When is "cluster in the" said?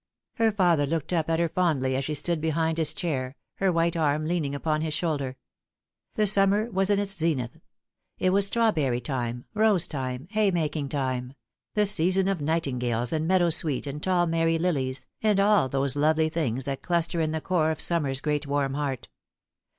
16.81-17.39